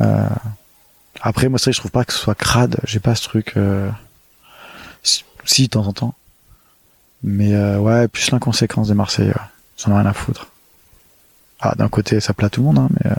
[0.01, 0.29] Euh,
[1.21, 2.79] après, moi, je trouve pas que ce soit crade.
[2.85, 3.55] J'ai pas ce truc.
[3.57, 3.91] Euh...
[5.45, 6.15] Si, de temps en temps.
[7.23, 9.33] Mais euh, ouais, plus l'inconséquence des Marseillais.
[9.77, 10.49] Ça n'a rien à foutre.
[11.61, 13.15] Ah, d'un côté, ça plaît à tout le monde, hein, mais euh,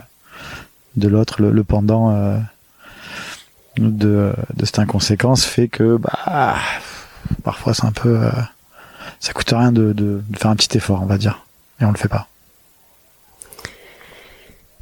[0.96, 2.38] de l'autre, le, le, pendant euh,
[3.78, 6.56] de, de cette inconséquence fait que bah
[7.42, 8.30] parfois c'est un peu euh,
[9.20, 11.44] ça coûte rien de, de, faire un petit effort on va dire
[11.80, 12.28] et on le fait pas.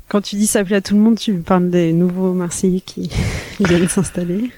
[0.08, 3.10] Quand tu dis ça plaît à tout le monde tu parles des nouveaux Marseillais qui
[3.60, 4.50] viennent s'installer.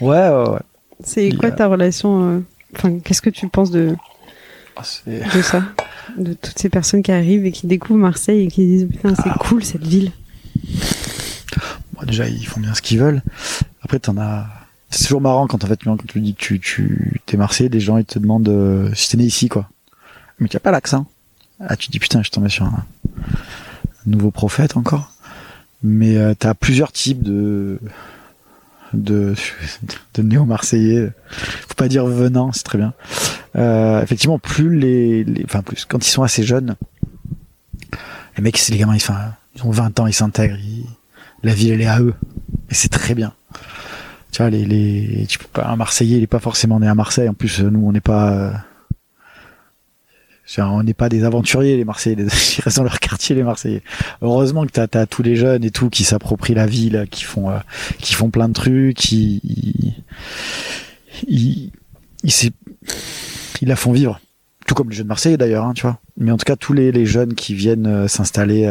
[0.00, 0.60] Ouais ouais, ouais.
[1.02, 2.40] c'est quoi ta relation euh,
[2.76, 3.94] enfin qu'est-ce que tu penses de
[4.76, 5.62] ah, de ça?
[6.18, 9.30] De toutes ces personnes qui arrivent et qui découvrent Marseille et qui disent putain c'est
[9.30, 9.36] ah.
[9.40, 10.12] cool cette ville
[12.06, 13.22] déjà ils font bien ce qu'ils veulent
[13.84, 14.46] après, t'en as.
[14.90, 17.80] C'est toujours marrant quand en fait quand tu dis que tu, tu t'es Marseillais, des
[17.80, 19.68] gens ils te demandent euh, si t'es né ici quoi.
[20.38, 21.06] Mais tu as pas l'accent.
[21.60, 22.84] Ah tu dis putain, je suis tombé sur un,
[24.06, 25.10] nouveau prophète encore.
[25.82, 27.78] Mais euh, t'as plusieurs types de
[28.92, 29.34] de
[30.14, 31.10] de néo-marseillais.
[31.30, 32.94] Faut pas dire venant, c'est très bien.
[33.56, 36.76] Euh, effectivement, plus les, les, enfin plus quand ils sont assez jeunes,
[38.36, 39.04] les mecs, c'est les gamins, ils,
[39.54, 40.56] ils ont 20 ans, ils s'intègrent,
[41.42, 42.14] la ville elle est à eux
[42.70, 43.32] et c'est très bien
[44.34, 46.94] tu vois, les, les, tu peux pas, un Marseillais, il est pas forcément né à
[46.96, 47.28] Marseille.
[47.28, 48.50] En plus, nous, on n'est pas, euh,
[50.58, 52.16] on n'est pas des aventuriers, les Marseillais.
[52.58, 53.82] Ils restent dans leur quartier, les Marseillais.
[54.22, 57.48] Heureusement que t'as, as tous les jeunes et tout qui s'approprient la ville, qui font,
[57.48, 57.58] euh,
[58.00, 59.94] qui font plein de trucs, qui, ils,
[61.28, 61.70] ils,
[62.24, 62.52] ils,
[63.62, 64.20] la font vivre.
[64.66, 65.98] Tout comme les jeunes Marseillais d'ailleurs, hein, tu vois.
[66.16, 68.66] Mais en tout cas, tous les, les jeunes qui viennent euh, s'installer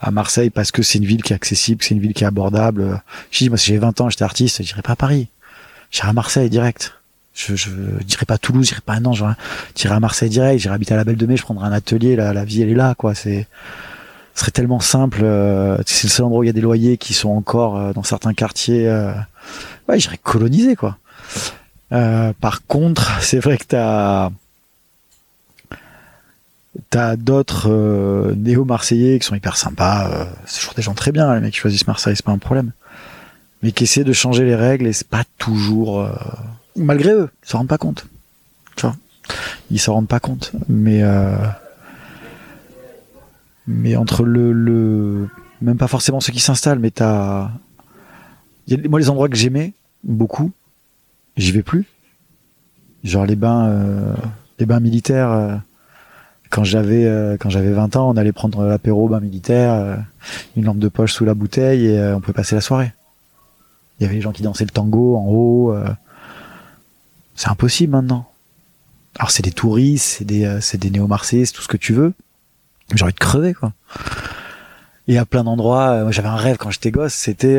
[0.00, 2.26] à Marseille parce que c'est une ville qui est accessible, c'est une ville qui est
[2.26, 3.02] abordable.
[3.30, 5.28] Je dis, moi, si j'ai 20 ans, j'étais artiste, j'irai pas à Paris.
[5.90, 6.94] J'irai à Marseille direct.
[7.34, 7.70] Je, je
[8.04, 9.22] dirais pas à Toulouse, j'irai pas à Nantes,
[9.76, 12.16] j'irai à Marseille direct, j'irai habiter à la Belle de Mai, je prendrai un atelier,
[12.16, 13.14] la, la vie elle est là, quoi.
[13.14, 13.46] C'est,
[14.34, 15.20] ce serait tellement simple.
[15.22, 17.92] Euh, c'est le seul endroit où il y a des loyers qui sont encore euh,
[17.92, 18.88] dans certains quartiers.
[18.88, 19.12] Euh,
[19.88, 20.96] ouais, j'irais coloniser, quoi.
[21.90, 24.30] Par contre, c'est vrai que t'as
[26.88, 30.08] T'as d'autres euh, néo-marseillais qui sont hyper sympas.
[30.08, 32.38] Euh, c'est toujours des gens très bien, les mecs qui choisissent Marseille, c'est pas un
[32.38, 32.72] problème.
[33.62, 36.00] Mais qui essaient de changer les règles et c'est pas toujours...
[36.00, 36.12] Euh,
[36.76, 38.06] malgré eux, ils s'en rendent pas compte.
[38.76, 38.96] Tu vois?
[39.70, 40.52] Ils s'en rendent pas compte.
[40.68, 41.02] Mais...
[43.66, 45.28] mais entre le, le...
[45.62, 47.50] Même pas forcément ceux qui s'installent, mais t'as...
[48.88, 49.74] Moi, les endroits que j'aimais
[50.04, 50.52] beaucoup,
[51.36, 51.86] j'y vais plus.
[53.04, 54.14] Genre les bains...
[54.58, 55.62] les bains militaires
[56.50, 59.96] quand j'avais euh, quand j'avais 20 ans, on allait prendre l'apéro bain militaire, euh,
[60.56, 62.92] une lampe de poche sous la bouteille et euh, on pouvait passer la soirée.
[63.98, 65.74] Il y avait les gens qui dansaient le tango en haut.
[67.36, 68.30] c'est impossible maintenant.
[69.18, 72.14] Alors c'est des touristes, c'est des c'est des néo-marseillais, c'est tout ce que tu veux.
[72.94, 73.72] J'ai envie de crever quoi.
[75.10, 77.58] Et à plein d'endroits, moi j'avais un rêve quand j'étais gosse, c'était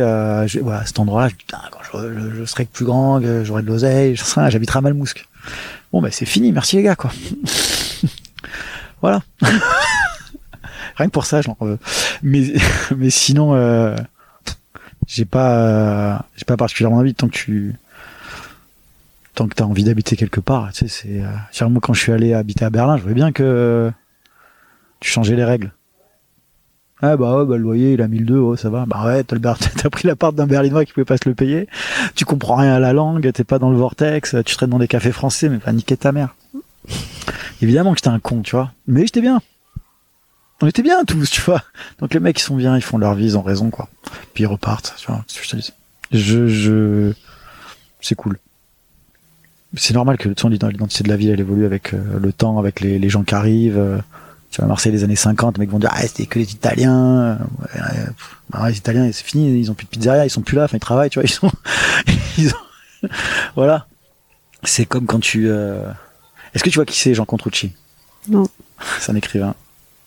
[0.61, 1.27] voilà cet endroit-là.
[1.27, 5.27] Je, putain, quand je, je, serai plus grand, j'aurai de l'oseille, j'habiterai à Malmousque.
[5.91, 7.11] Bon ben c'est fini, merci les gars quoi.
[9.01, 9.23] Voilà.
[10.95, 11.57] Rien que pour ça, genre.
[11.61, 11.77] euh,
[12.23, 12.53] mais
[12.95, 13.95] mais sinon, euh,
[15.07, 17.75] j'ai pas euh, j'ai pas particulièrement envie tant que tu
[19.33, 20.71] tant que t'as envie d'habiter quelque part.
[20.73, 21.63] Tu sais, c'est.
[21.63, 23.91] Euh, moi, quand je suis allé habiter à Berlin, je voyais bien que
[24.99, 25.71] tu changeais les règles.
[27.03, 28.85] Ah bah ouais, bah le loyer il a 1002, oh, ça va.
[28.85, 31.67] Bah ouais, t'as, pris l'appart d'un Berlinois qui pouvait pas se le payer.
[32.15, 34.87] Tu comprends rien à la langue, t'es pas dans le vortex, tu traînes dans des
[34.87, 36.35] cafés français, mais va niquer ta mère.
[37.61, 38.71] Évidemment que j'étais un con, tu vois.
[38.87, 39.41] Mais j'étais bien.
[40.61, 41.63] On était bien tous, tu vois.
[41.99, 43.89] Donc les mecs ils sont bien, ils font leur vie, ils ont raison quoi.
[44.33, 45.23] Puis ils repartent, tu vois.
[46.11, 47.13] Je, je,
[47.99, 48.37] c'est cool.
[49.75, 52.99] C'est normal que l'identité de la ville elle évolue avec euh, le temps, avec les,
[52.99, 53.77] les gens qui arrivent.
[53.77, 53.97] euh,
[54.51, 57.39] tu vois, Marseille des années 50, les mecs vont dire ah c'était que les Italiens.
[57.73, 57.81] Ouais,
[58.49, 60.77] bah les Italiens c'est fini, ils ont plus de pizzeria, ils sont plus là, enfin
[60.77, 61.51] ils travaillent, tu vois, ils sont,
[62.37, 63.07] ils ont-
[63.55, 63.87] voilà.
[64.63, 65.47] C'est comme quand tu.
[65.49, 65.81] euh,
[66.53, 67.71] Est-ce que tu vois qui c'est Jean Contrucci?
[68.27, 68.45] Non.
[68.99, 69.55] C'est un écrivain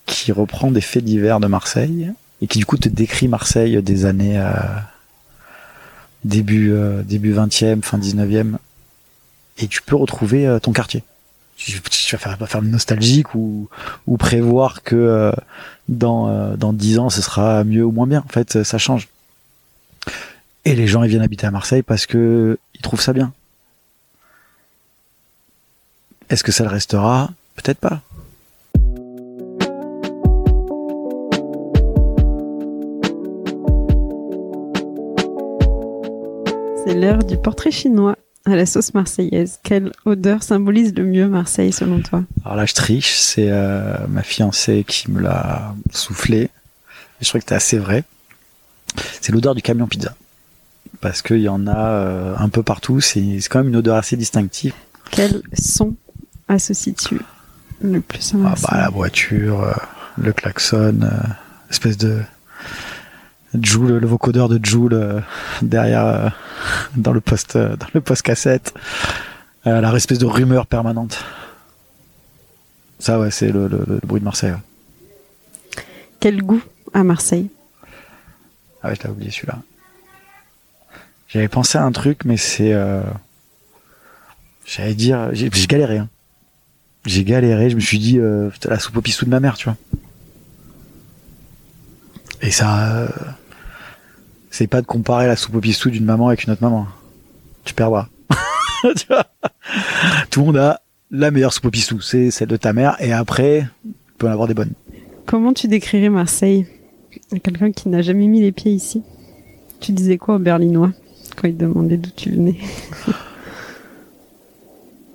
[0.05, 4.05] qui reprend des faits divers de Marseille et qui du coup te décrit Marseille des
[4.05, 4.51] années euh,
[6.23, 8.55] début euh, début 20e, fin 19e
[9.57, 11.03] et tu peux retrouver euh, ton quartier.
[11.57, 13.69] Tu, vas faire pas faire nostalgique ou
[14.07, 15.31] ou prévoir que euh,
[15.87, 18.23] dans euh, dans 10 ans ce sera mieux ou moins bien.
[18.25, 19.07] En fait, ça change.
[20.65, 23.31] Et les gens ils viennent habiter à Marseille parce que ils trouvent ça bien.
[26.29, 27.29] Est-ce que ça le restera?
[27.55, 28.01] Peut-être pas.
[36.85, 38.15] C'est l'heure du portrait chinois
[38.45, 39.59] à la sauce marseillaise.
[39.63, 42.23] Quelle odeur symbolise le mieux Marseille selon toi?
[42.43, 46.49] Alors là, je triche, c'est euh, ma fiancée qui me l'a soufflé.
[47.21, 48.03] Je crois que c'était assez vrai.
[49.21, 50.15] C'est l'odeur du camion pizza.
[51.01, 53.97] Parce qu'il y en a euh, un peu partout, c'est c'est quand même une odeur
[53.97, 54.73] assez distinctive.
[55.11, 55.95] Quel son
[56.47, 57.19] associes-tu
[57.81, 59.73] le plus à Ah bah, la voiture, euh,
[60.17, 60.99] le klaxon,
[61.69, 62.21] espèce de
[63.63, 65.19] Joule, le vocodeur de Joule euh,
[65.61, 66.29] derrière euh,
[66.95, 68.73] dans le poste euh, dans le poste cassette,
[69.65, 71.23] la espèce de rumeur permanente.
[72.99, 74.51] Ça ouais, c'est le, le- le bruit de Marseille.
[74.51, 75.83] ouais.
[76.19, 76.61] Quel goût
[76.93, 77.49] à Marseille?
[78.81, 79.59] Ah ouais, je l'ai oublié celui-là.
[81.27, 82.73] J'avais pensé à un truc, mais c'est.
[82.73, 83.01] Euh...
[84.65, 85.29] J'allais dire.
[85.33, 85.97] J'ai galéré.
[85.97, 86.09] Hein.
[87.05, 89.65] J'ai galéré, je me suis dit, euh, la soupe au pissou de ma mère, tu
[89.65, 89.77] vois.
[92.41, 92.87] Et ça.
[92.87, 93.07] euh,
[94.57, 96.87] C'est pas de comparer la soupe au pissou d'une maman avec une autre maman.
[97.65, 98.07] Tu perdras.
[98.95, 99.25] Tu vois
[100.29, 100.79] Tout le monde a
[101.11, 104.31] la meilleure soupe au pissou, c'est celle de ta mère, et après, tu peux en
[104.31, 104.71] avoir des bonnes.
[105.25, 106.67] Comment tu décrirais Marseille?
[107.33, 109.03] À quelqu'un qui n'a jamais mis les pieds ici?
[109.81, 110.93] Tu disais quoi aux Berlinois
[111.35, 112.55] quand ils te demandaient d'où tu venais?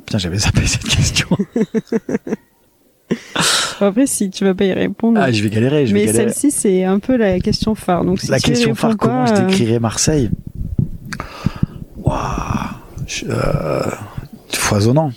[0.05, 1.29] Putain, j'avais zappé cette question.
[3.81, 5.19] Après, si tu vas pas y répondre.
[5.23, 8.05] Ah, je vais galérer, je vais mais celle-ci, c'est un peu la question phare.
[8.05, 10.31] Donc, si la tu question phare, comment je euh, décrirais Marseille?
[11.97, 12.71] Waouh
[13.25, 13.91] euh,
[14.53, 15.13] Foisonnant.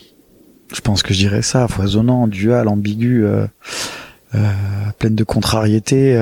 [0.73, 3.45] Je pense que je dirais ça, foisonnant, dual, ambigu, euh,
[4.33, 4.39] euh,
[4.97, 6.19] pleine de contrariétés,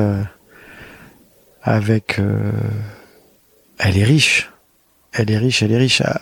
[1.64, 2.20] avec...
[3.80, 4.52] elle est riche.
[5.14, 6.02] Elle est riche, elle est riche.
[6.04, 6.20] Ah,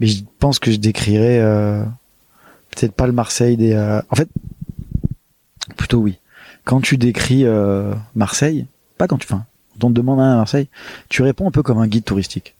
[0.00, 1.40] Mais je pense que je décrirais
[2.70, 3.74] peut-être pas le Marseille des...
[4.10, 4.28] En fait,
[5.76, 6.18] plutôt oui.
[6.64, 8.66] Quand tu décris euh, Marseille,
[8.98, 9.26] pas quand tu...
[9.28, 9.44] Enfin,
[9.82, 10.68] on te demande à Marseille,
[11.08, 12.54] tu réponds un peu comme un guide touristique.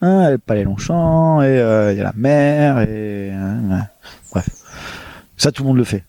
[0.00, 3.30] Ah, le palais Longchamp, et euh, il y a la mer, et...
[3.32, 3.82] hein, ouais.
[4.32, 4.48] Bref.
[5.36, 6.04] Ça, tout le monde le fait.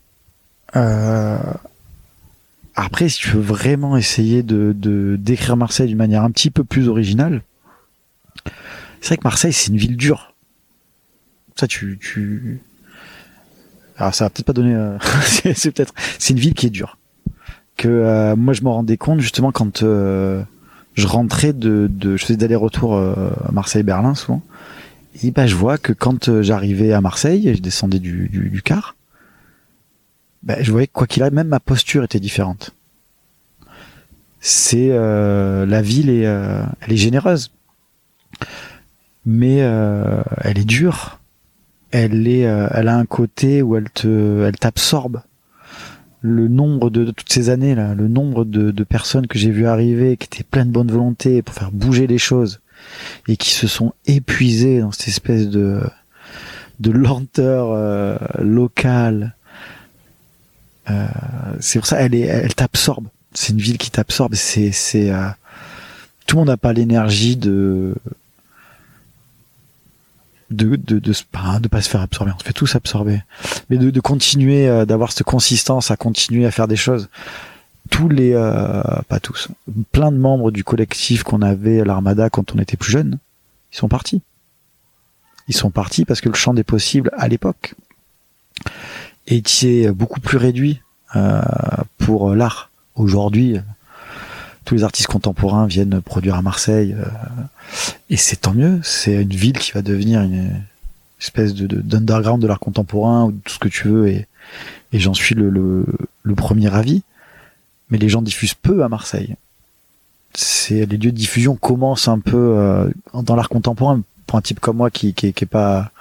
[0.75, 1.37] Euh,
[2.75, 6.63] Après, si tu veux vraiment essayer de, de décrire Marseille d'une manière un petit peu
[6.63, 7.41] plus originale,
[9.01, 10.33] c'est vrai que Marseille, c'est une ville dure.
[11.55, 11.97] Ça, tu...
[12.01, 12.61] tu...
[13.97, 14.75] Alors, ça va peut-être pas donner...
[14.75, 15.93] euh, c'est peut-être...
[16.19, 16.97] C'est une ville qui est dure.
[17.75, 19.83] Que euh, moi, je m'en rendais compte justement quand...
[19.83, 20.43] euh,
[20.93, 24.41] je rentrais de, de je faisais d'aller-retour euh, Marseille-Berlin souvent.
[25.23, 28.95] Et bah, je vois que quand j'arrivais à Marseille, et je descendais du, du, car,
[30.41, 32.71] bah, je voyais que quoi qu'il arrive, même ma posture était différente.
[34.39, 37.51] C'est la ville est, elle est généreuse,
[39.25, 41.19] mais elle est dure.
[41.91, 45.21] Elle est, euh, elle a un côté où elle te, elle t'absorbe
[46.21, 49.51] le nombre de, de toutes ces années là, le nombre de, de personnes que j'ai
[49.51, 52.59] vu arriver, qui étaient pleines de bonne volonté pour faire bouger les choses
[53.27, 55.81] et qui se sont épuisées dans cette espèce de
[56.79, 59.35] de lenteur euh, locale.
[60.89, 61.07] Euh,
[61.59, 63.07] c'est pour ça, elle est, elle t'absorbe.
[63.33, 64.35] C'est une ville qui t'absorbe.
[64.35, 65.27] C'est, c'est, euh,
[66.25, 67.95] tout le monde n'a pas l'énergie de
[70.49, 72.31] de de de, pas- de pas se faire absorber.
[72.35, 73.21] On se fait tous absorber
[73.69, 77.09] mais de, de continuer euh, d'avoir cette consistance à continuer à faire des choses
[77.89, 79.47] tous les, euh, pas tous,
[79.93, 83.17] plein de membres du collectif qu'on avait à l'Armada quand on était plus jeune,
[83.71, 84.21] ils sont partis.
[85.47, 87.75] Ils sont partis parce que le champ des possibles à l'époque
[89.27, 90.81] était beaucoup plus réduit
[91.15, 91.41] euh,
[91.97, 92.69] pour l'art.
[92.95, 93.57] Aujourd'hui,
[94.67, 97.05] tous les artistes contemporains viennent produire à Marseille euh,
[98.09, 98.81] et c'est tant mieux.
[98.83, 100.61] C'est une ville qui va devenir une
[101.21, 104.27] espèce de d'underground de, l'art contemporain ou tout ce que tu veux et,
[104.91, 105.85] et j'en suis le, le,
[106.21, 107.03] le, premier avis.
[107.89, 109.35] Mais les gens diffusent peu à Marseille.
[110.33, 114.59] C'est les lieux de diffusion commencent un peu euh, dans l'art contemporain pour un type
[114.59, 115.91] comme moi qui qui, qui est pas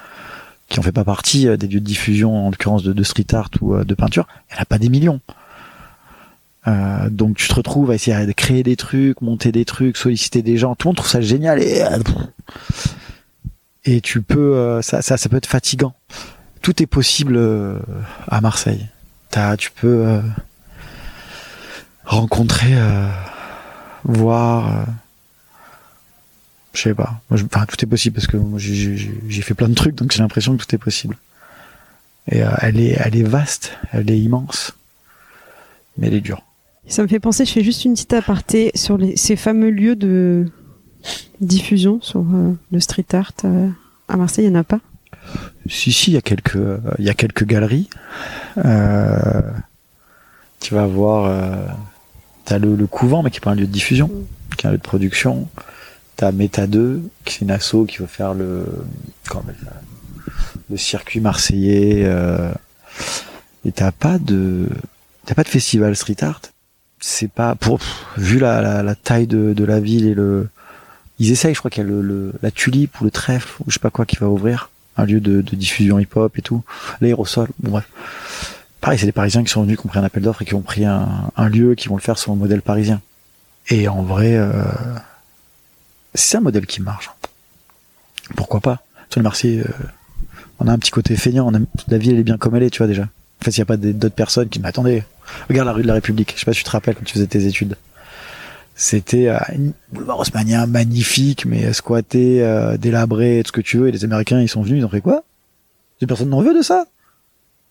[0.68, 3.50] qui en fait pas partie euh, des lieux de diffusion en l'occurrence de, street art
[3.60, 4.26] ou euh, de peinture.
[4.48, 5.20] Elle a pas des millions.
[6.66, 10.42] Euh, donc tu te retrouves à essayer de créer des trucs, monter des trucs, solliciter
[10.42, 10.74] des gens.
[10.74, 11.82] Tout le monde trouve ça génial et
[13.84, 15.94] et tu peux ça, ça ça peut être fatigant
[16.66, 17.78] tout est possible euh,
[18.26, 18.88] à Marseille.
[19.34, 20.20] As, tu peux euh,
[22.04, 23.08] rencontrer, euh,
[24.02, 24.84] voir.
[26.72, 27.20] je sais pas.
[27.30, 30.64] enfin, tout est possible parce que j'ai fait plein de trucs, donc j'ai l'impression que
[30.64, 31.16] tout est possible.
[32.32, 34.72] Et elle est, elle est vaste, elle est immense,
[35.98, 36.42] mais elle est dure.
[36.88, 39.96] Ça me fait penser, je fais juste une petite aparté sur les, ces fameux lieux
[39.96, 40.46] de
[41.40, 42.24] diffusion sur
[42.70, 43.32] le street art.
[44.08, 44.80] à Marseille, il n'y en a pas?
[45.68, 46.58] Si, si, il y a quelques,
[46.98, 47.88] il y a quelques galeries.
[48.64, 49.42] Euh,
[50.60, 51.66] tu vas voir, euh,
[52.44, 54.10] t'as le, le couvent, mais qui est pas un lieu de diffusion,
[54.56, 55.48] qui est un lieu de production.
[56.16, 58.64] T'as Meta 2, qui est une asso qui veut faire le,
[60.70, 62.04] le circuit marseillais.
[62.04, 62.52] Euh,
[63.64, 64.68] et t'as pas de,
[65.26, 66.40] t'as pas de festival street art.
[67.00, 67.80] C'est pas pour,
[68.16, 70.48] vu la, la, taille de, la ville et le,
[71.18, 73.74] ils essayent, je crois qu'il y a le, la tulipe ou le trèfle ou je
[73.74, 76.64] sais pas quoi qui va ouvrir un lieu de, diffusion hip-hop et tout.
[77.00, 77.88] L'aérosol, bon bref.
[78.80, 80.54] Pareil, c'est des Parisiens qui sont venus, qui ont pris un appel d'offres et qui
[80.54, 83.00] ont pris un, lieu, qui vont le faire sur un modèle parisien.
[83.68, 84.52] Et en vrai, euh,
[86.14, 87.10] c'est un modèle qui marche.
[88.36, 88.82] Pourquoi pas?
[89.10, 89.72] Sur le Marseille, euh,
[90.60, 91.50] on a un petit côté feignant.
[91.88, 93.02] La ville, elle est bien comme elle est, tu vois déjà.
[93.02, 95.04] En fait, il n'y a pas d'autres personnes qui m'attendaient.
[95.48, 96.32] Regarde la rue de la République.
[96.34, 97.76] Je sais pas si tu te rappelles quand tu faisais tes études.
[98.74, 99.38] C'était euh,
[99.90, 100.22] boulevard
[100.68, 103.88] magnifique, mais squatté, euh, délabré, tout ce que tu veux.
[103.88, 105.24] Et les Américains, ils sont venus, ils ont fait quoi?
[106.00, 106.84] Les personnes n'en veut de ça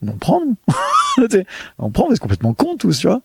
[0.06, 0.41] On prend,
[1.78, 3.22] on prend, c'est complètement con tous, tu vois.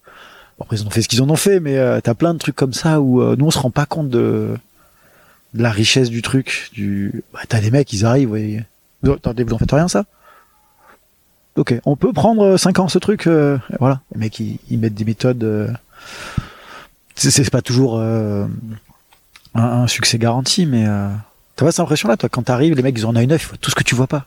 [0.60, 2.56] après, ils ont fait ce qu'ils en ont fait, mais euh, t'as plein de trucs
[2.56, 4.56] comme ça où euh, nous, on se rend pas compte de,
[5.54, 6.70] la richesse du truc.
[6.74, 7.22] Du...
[7.32, 8.62] Bah, t'as des mecs, ils arrivent, et...
[9.02, 10.04] vous, vous en faites rien, ça?
[11.56, 13.28] Ok, on peut prendre 5 ans ce truc,
[13.78, 14.00] voilà.
[14.14, 15.76] Les mecs, ils, ils mettent des méthodes
[17.28, 18.46] c'est pas toujours euh,
[19.54, 21.08] un, succès garanti, mais euh,
[21.56, 23.70] t'as pas cette impression-là, toi, quand t'arrives, les mecs, ils en ont une œuf, tout
[23.70, 24.26] ce que tu vois pas.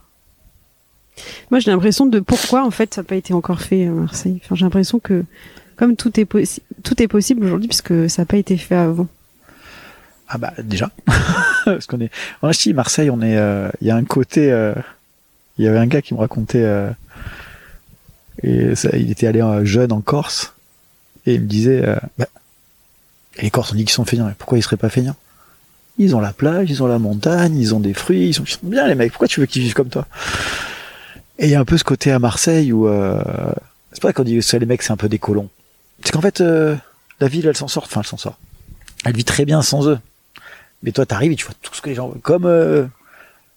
[1.50, 4.40] Moi, j'ai l'impression de pourquoi, en fait, ça n'a pas été encore fait à Marseille.
[4.44, 5.24] Enfin, j'ai l'impression que,
[5.76, 6.28] comme tout est,
[6.84, 9.08] tout est possible aujourd'hui, puisque ça n'a pas été fait avant.
[10.28, 10.92] Ah bah, déjà.
[11.66, 14.48] Parce qu'on est, en Marseille, on est, euh, il y a un côté,
[15.58, 16.66] il y avait un gars qui me racontait,
[18.76, 20.54] ça, il était allé jeune en Corse,
[21.26, 21.84] et il me disait,
[22.18, 22.28] bah,
[23.38, 24.28] et les Corses ont dit qu'ils sont feignants.
[24.28, 25.16] Mais pourquoi ils seraient pas feignants?
[25.98, 28.88] Ils ont la plage, ils ont la montagne, ils ont des fruits, ils sont, bien
[28.88, 29.12] les mecs.
[29.12, 30.08] Pourquoi tu veux qu'ils vivent comme toi?
[31.40, 33.22] Et il y a un peu ce côté à Marseille où euh,
[33.92, 35.50] c'est pas qu'on dit que les mecs c'est un peu des colons.
[36.04, 36.76] C'est qu'en fait euh,
[37.20, 38.38] la ville elle s'en sort, enfin elle s'en sort.
[39.06, 40.00] Elle vit très bien sans eux.
[40.84, 42.86] Mais toi t'arrives et tu vois tout ce que les gens comme euh,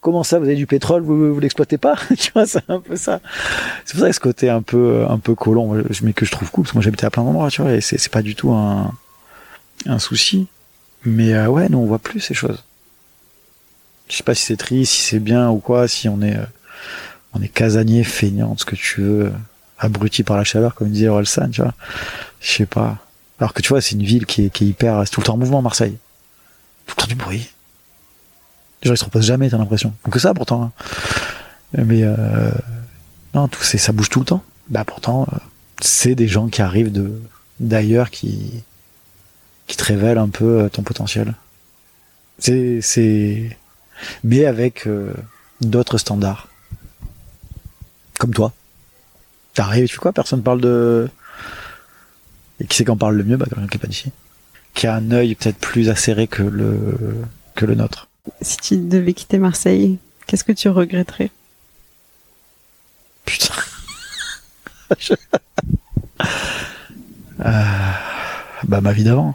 [0.06, 1.96] comment ça vous avez du pétrole vous, vous l'exploitez pas?
[2.16, 3.20] Tu vois c'est un peu ça
[3.84, 6.50] c'est pour ça que ce côté un peu un peu colon mais que je trouve
[6.50, 8.52] cool parce que moi j'habitais à plein d'endroits tu vois et c'est pas du tout
[8.52, 8.92] un
[9.84, 10.46] un souci.
[11.04, 12.64] Mais euh, ouais, nous on voit plus ces choses.
[14.08, 16.46] Je sais pas si c'est triste, si c'est bien ou quoi, si on est euh,
[17.34, 19.32] on est casanier, feignant, ce que tu veux,
[19.78, 21.74] abruti par la chaleur, comme disait Orelsan, tu vois.
[22.40, 22.98] Je sais pas.
[23.38, 25.26] Alors que tu vois, c'est une ville qui est, qui est hyper, c'est tout le
[25.26, 25.98] temps en mouvement, Marseille.
[26.86, 27.50] Tout le temps du bruit.
[28.87, 29.92] Les gens ils se reposent jamais, t'as l'impression.
[30.09, 30.62] Que ça pourtant.
[30.62, 30.72] Hein.
[31.85, 32.53] Mais euh,
[33.35, 34.44] non, tout ça bouge tout le temps.
[34.68, 35.37] Bah pourtant, euh,
[35.81, 37.20] c'est des gens qui arrivent de
[37.59, 38.62] d'ailleurs qui
[39.66, 41.34] qui te révèle un peu euh, ton potentiel.
[42.39, 43.57] C'est, c'est,
[44.22, 45.12] mais avec euh,
[45.61, 46.47] d'autres standards.
[48.20, 48.53] Comme toi.
[49.55, 50.12] T'arrives, tu fais quoi?
[50.12, 51.09] Personne parle de.
[52.61, 53.37] Et qui c'est qu'en parle le mieux?
[53.37, 54.12] Bah, quelqu'un qui est pas d'ici.
[54.74, 56.76] Qui a un œil peut-être plus acéré que le,
[57.57, 58.09] que le nôtre.
[58.41, 61.31] Si tu devais quitter Marseille, qu'est-ce que tu regretterais
[63.24, 63.55] Putain.
[67.45, 67.64] euh,
[68.64, 69.35] bah, ma vie d'avant.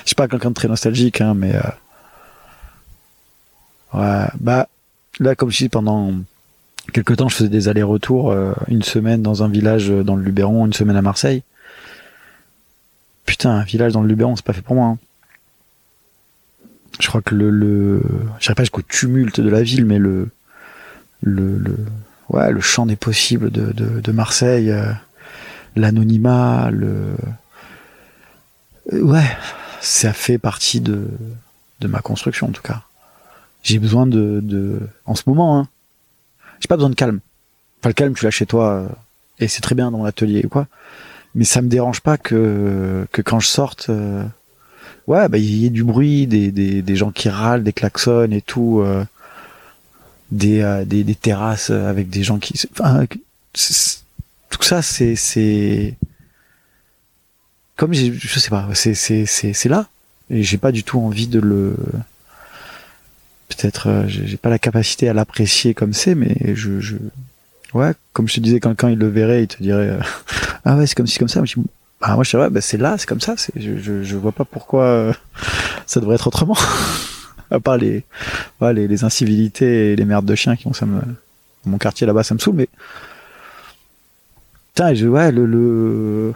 [0.00, 1.60] Je suis pas quelqu'un de très nostalgique, hein, mais euh,
[3.94, 4.68] ouais, bah
[5.20, 6.12] là comme je dis pendant
[6.92, 10.66] quelques temps, je faisais des allers-retours, euh, une semaine dans un village dans le Luberon,
[10.66, 11.42] une semaine à Marseille.
[13.24, 14.86] putain, un village dans le Luberon, c'est pas fait pour moi.
[14.86, 14.98] Hein.
[17.00, 18.02] Je crois que le, le
[18.38, 20.28] je dirais pas jusqu'au tumulte de la ville, mais le,
[21.22, 21.76] le, le,
[22.28, 24.92] ouais, le champ des possibles de, de, de Marseille, euh,
[25.76, 27.16] l'anonymat, le,
[28.92, 29.36] euh, ouais,
[29.80, 31.08] ça fait partie de,
[31.80, 32.82] de ma construction en tout cas.
[33.62, 35.68] J'ai besoin de, de, en ce moment, hein,
[36.60, 37.20] j'ai pas besoin de calme.
[37.80, 38.88] Enfin, le calme, tu l'as chez toi, euh,
[39.40, 40.68] et c'est très bien dans l'atelier quoi.
[41.34, 43.90] Mais ça me dérange pas que, que quand je sorte,
[45.06, 48.30] ouais, bah, il y ait du bruit, des, des, des gens qui râlent, des klaxons
[48.30, 49.04] et tout, euh,
[50.30, 53.04] des, euh, des, des terrasses avec des gens qui, enfin,
[54.50, 55.94] tout ça, c'est, c'est,
[57.76, 59.88] comme je sais pas, c'est, c'est, c'est, c'est là.
[60.30, 61.76] Et j'ai pas du tout envie de le,
[63.48, 66.96] peut-être, euh, j'ai pas la capacité à l'apprécier comme c'est, mais je, je,
[67.74, 70.00] ouais, comme je te disais, quand, quand il le verrait, il te dirait, euh,
[70.64, 71.44] ah ouais, c'est comme si, comme ça.
[71.44, 71.56] Je,
[72.06, 73.34] ah, moi, je dirais, bah, c'est là, c'est comme ça.
[73.56, 75.12] Je, je, je vois pas pourquoi euh,
[75.86, 76.56] ça devrait être autrement.
[77.50, 78.04] à part les,
[78.60, 80.86] ouais, les, incivilités et les merdes de chiens qui ont ça
[81.64, 82.68] mon quartier là-bas, ça me saoule, mais,
[84.74, 86.34] putain, je, ouais, le, le,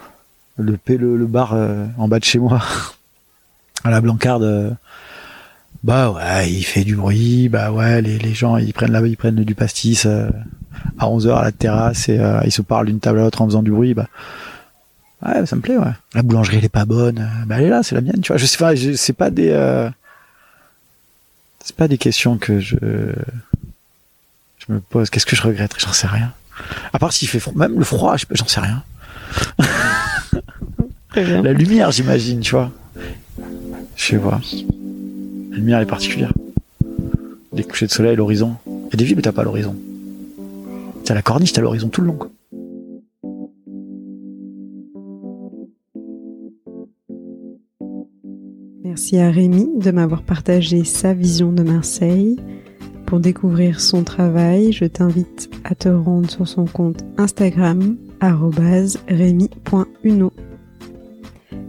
[0.56, 2.62] le, le, le bar euh, en bas de chez moi,
[3.84, 4.70] à la Blancarde, euh,
[5.84, 9.18] bah ouais, il fait du bruit, bah ouais, les, les gens ils prennent là ils
[9.18, 10.30] prennent du pastis euh,
[10.98, 13.62] à 11h à la terrasse et ils se parlent d'une table à l'autre en faisant
[13.62, 14.06] du bruit, bah
[15.26, 15.92] ouais, ça me plaît, ouais.
[16.14, 18.36] La boulangerie elle est pas bonne, bah elle est là, c'est la mienne, tu vois.
[18.36, 19.88] Je sais pas, c'est pas des euh,
[21.64, 22.76] c'est pas des questions que je
[24.58, 25.10] je me pose.
[25.10, 25.74] Qu'est-ce que je regrette?
[25.78, 26.32] J'en sais rien.
[26.92, 28.82] À part s'il fait froid, même le froid, j'en sais rien.
[31.14, 32.70] La lumière, j'imagine, tu vois.
[33.96, 34.40] Je sais pas.
[35.50, 36.32] La lumière est particulière.
[37.52, 38.56] Les couchers de soleil, l'horizon.
[38.66, 39.74] Il y a des villes où t'as pas l'horizon.
[41.04, 42.18] T'as la corniche, t'as l'horizon tout le long.
[48.98, 52.34] Merci à Rémi de m'avoir partagé sa vision de Marseille.
[53.06, 57.96] Pour découvrir son travail, je t'invite à te rendre sur son compte Instagram
[59.06, 60.32] rémi.uno.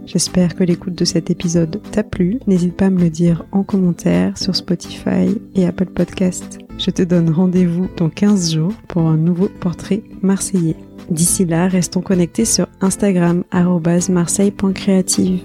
[0.06, 2.40] J'espère que l'écoute de cet épisode t'a plu.
[2.48, 6.58] N'hésite pas à me le dire en commentaire sur Spotify et Apple Podcast.
[6.78, 10.74] Je te donne rendez-vous dans 15 jours pour un nouveau portrait marseillais.
[11.12, 15.42] D'ici là, restons connectés sur Instagram marseille.creative.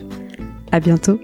[0.72, 1.20] À bientôt!